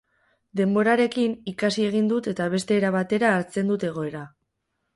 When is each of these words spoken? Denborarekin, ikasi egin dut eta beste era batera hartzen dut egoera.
Denborarekin, 0.61 1.35
ikasi 1.51 1.85
egin 1.91 2.09
dut 2.13 2.31
eta 2.33 2.49
beste 2.55 2.77
era 2.81 2.93
batera 2.99 3.33
hartzen 3.37 3.73
dut 3.75 3.89
egoera. 3.95 4.27